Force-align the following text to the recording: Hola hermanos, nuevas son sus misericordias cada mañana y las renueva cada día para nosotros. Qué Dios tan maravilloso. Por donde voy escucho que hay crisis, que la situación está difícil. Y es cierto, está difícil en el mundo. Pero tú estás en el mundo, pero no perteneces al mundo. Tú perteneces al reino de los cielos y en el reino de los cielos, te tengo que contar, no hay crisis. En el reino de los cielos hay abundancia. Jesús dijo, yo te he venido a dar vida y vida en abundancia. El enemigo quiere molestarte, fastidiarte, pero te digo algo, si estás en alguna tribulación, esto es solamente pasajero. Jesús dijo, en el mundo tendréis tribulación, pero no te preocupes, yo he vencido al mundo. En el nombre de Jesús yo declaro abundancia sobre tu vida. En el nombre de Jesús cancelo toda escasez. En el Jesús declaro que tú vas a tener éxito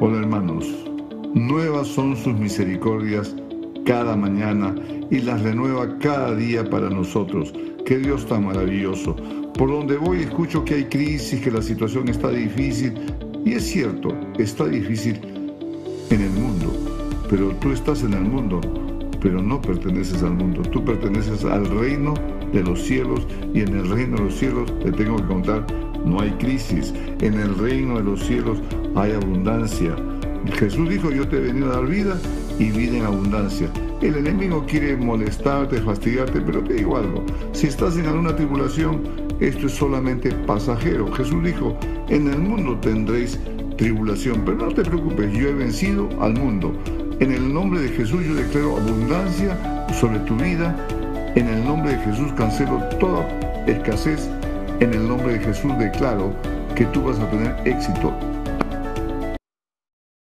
Hola 0.00 0.18
hermanos, 0.18 0.64
nuevas 1.34 1.88
son 1.88 2.16
sus 2.16 2.32
misericordias 2.32 3.34
cada 3.84 4.14
mañana 4.14 4.72
y 5.10 5.18
las 5.18 5.42
renueva 5.42 5.98
cada 5.98 6.36
día 6.36 6.70
para 6.70 6.88
nosotros. 6.88 7.52
Qué 7.84 7.98
Dios 7.98 8.24
tan 8.28 8.46
maravilloso. 8.46 9.16
Por 9.54 9.68
donde 9.68 9.96
voy 9.96 10.20
escucho 10.20 10.64
que 10.64 10.74
hay 10.74 10.84
crisis, 10.84 11.40
que 11.40 11.50
la 11.50 11.62
situación 11.62 12.08
está 12.08 12.30
difícil. 12.30 12.92
Y 13.44 13.54
es 13.54 13.64
cierto, 13.64 14.16
está 14.38 14.68
difícil 14.68 15.18
en 16.10 16.20
el 16.20 16.30
mundo. 16.30 16.72
Pero 17.28 17.48
tú 17.56 17.72
estás 17.72 18.04
en 18.04 18.12
el 18.12 18.22
mundo, 18.22 18.60
pero 19.20 19.42
no 19.42 19.60
perteneces 19.60 20.22
al 20.22 20.34
mundo. 20.34 20.62
Tú 20.62 20.84
perteneces 20.84 21.44
al 21.44 21.66
reino 21.66 22.14
de 22.52 22.62
los 22.62 22.84
cielos 22.84 23.26
y 23.52 23.62
en 23.62 23.74
el 23.76 23.90
reino 23.90 24.16
de 24.18 24.24
los 24.26 24.34
cielos, 24.34 24.72
te 24.78 24.92
tengo 24.92 25.16
que 25.16 25.26
contar, 25.26 25.66
no 26.08 26.20
hay 26.20 26.30
crisis. 26.32 26.92
En 27.20 27.34
el 27.34 27.56
reino 27.58 27.98
de 27.98 28.04
los 28.04 28.24
cielos 28.24 28.58
hay 28.94 29.12
abundancia. 29.12 29.94
Jesús 30.58 30.88
dijo, 30.88 31.10
yo 31.10 31.28
te 31.28 31.36
he 31.36 31.40
venido 31.40 31.70
a 31.70 31.76
dar 31.76 31.86
vida 31.86 32.18
y 32.58 32.70
vida 32.70 32.98
en 32.98 33.04
abundancia. 33.04 33.68
El 34.00 34.16
enemigo 34.16 34.64
quiere 34.66 34.96
molestarte, 34.96 35.80
fastidiarte, 35.80 36.40
pero 36.40 36.62
te 36.62 36.74
digo 36.74 36.96
algo, 36.96 37.24
si 37.52 37.66
estás 37.66 37.96
en 37.96 38.06
alguna 38.06 38.34
tribulación, 38.34 39.02
esto 39.40 39.66
es 39.66 39.72
solamente 39.72 40.30
pasajero. 40.46 41.12
Jesús 41.12 41.42
dijo, 41.44 41.76
en 42.08 42.28
el 42.28 42.38
mundo 42.38 42.78
tendréis 42.80 43.38
tribulación, 43.76 44.42
pero 44.44 44.56
no 44.58 44.68
te 44.68 44.82
preocupes, 44.82 45.32
yo 45.32 45.48
he 45.48 45.54
vencido 45.54 46.08
al 46.20 46.34
mundo. 46.34 46.72
En 47.20 47.32
el 47.32 47.52
nombre 47.52 47.80
de 47.80 47.88
Jesús 47.88 48.24
yo 48.24 48.34
declaro 48.34 48.76
abundancia 48.76 49.86
sobre 49.98 50.20
tu 50.20 50.36
vida. 50.36 50.76
En 51.34 51.48
el 51.48 51.64
nombre 51.64 51.92
de 51.92 51.98
Jesús 51.98 52.32
cancelo 52.36 52.78
toda 53.00 53.26
escasez. 53.66 54.28
En 54.78 54.94
el 54.94 55.07
Jesús 55.38 55.76
declaro 55.78 56.32
que 56.74 56.84
tú 56.86 57.02
vas 57.02 57.18
a 57.18 57.28
tener 57.30 57.54
éxito 57.64 58.12